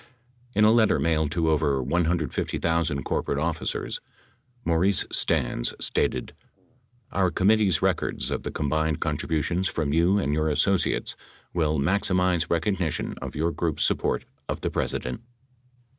[0.55, 3.99] In a letter mailed to over 150,000 cor porate officers,
[4.65, 6.33] Maurice Stans stated:
[7.11, 11.15] "Our committee's records of the combined contributions from you and your associates
[11.53, 15.21] will maximize recognition of your group's support of the President."